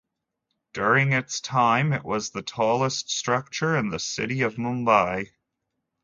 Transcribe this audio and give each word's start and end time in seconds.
During 0.73 1.13
its 1.13 1.39
time, 1.41 1.93
it 1.93 2.03
was 2.03 2.31
the 2.31 2.41
tallest 2.41 3.11
structure 3.11 3.77
in 3.77 3.89
the 3.91 3.99
city 3.99 4.41
of 4.41 4.55
Mumbai. 4.55 5.27